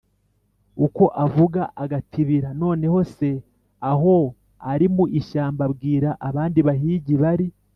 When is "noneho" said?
2.61-2.97